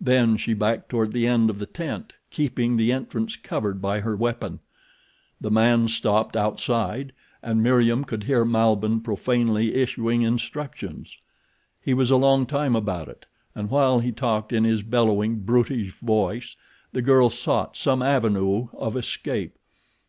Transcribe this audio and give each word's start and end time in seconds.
Then 0.00 0.36
she 0.36 0.54
backed 0.54 0.88
toward 0.88 1.12
the 1.12 1.28
end 1.28 1.48
of 1.48 1.60
the 1.60 1.64
tent, 1.66 2.14
keeping 2.30 2.76
the 2.76 2.90
entrance 2.90 3.36
covered 3.36 3.80
by 3.80 4.00
her 4.00 4.16
weapon. 4.16 4.58
The 5.40 5.52
man 5.52 5.86
stopped 5.86 6.36
outside, 6.36 7.12
and 7.44 7.62
Meriem 7.62 8.02
could 8.02 8.24
hear 8.24 8.44
Malbihn 8.44 9.02
profanely 9.02 9.76
issuing 9.76 10.22
instructions. 10.22 11.16
He 11.80 11.94
was 11.94 12.10
a 12.10 12.16
long 12.16 12.44
time 12.44 12.74
about 12.74 13.06
it, 13.06 13.26
and 13.54 13.70
while 13.70 14.00
he 14.00 14.10
talked 14.10 14.52
in 14.52 14.64
his 14.64 14.82
bellowing, 14.82 15.42
brutish 15.44 15.92
voice, 15.92 16.56
the 16.92 17.00
girl 17.00 17.30
sought 17.30 17.76
some 17.76 18.02
avenue 18.02 18.70
of 18.72 18.96
escape. 18.96 19.54